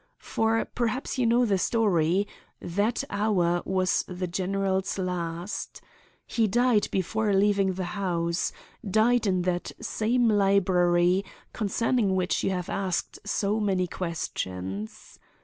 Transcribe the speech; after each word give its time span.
For—perhaps 0.17 1.19
you 1.19 1.27
know 1.27 1.45
the 1.45 1.59
story—that 1.59 3.03
hour 3.11 3.61
was 3.65 4.03
the 4.07 4.25
general's 4.25 4.97
last. 4.97 5.79
He 6.25 6.47
died 6.47 6.87
before 6.89 7.35
leaving 7.35 7.73
the 7.73 7.83
house; 7.93 8.51
died 8.83 9.27
in 9.27 9.43
that 9.43 9.71
same 9.79 10.27
dark 10.29 10.39
library 10.39 11.23
concerning 11.53 12.15
which 12.15 12.43
you 12.43 12.49
have 12.49 12.67
asked 12.67 13.19
so 13.27 13.59
many 13.59 13.85
questions. 13.85 15.19